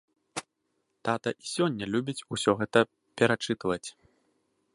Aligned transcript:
Тата 1.09 1.29
і 1.45 1.51
сёння 1.55 1.85
любіць 1.97 2.17
усё 2.37 2.51
гэта 2.63 2.79
перачытваць. 3.21 3.85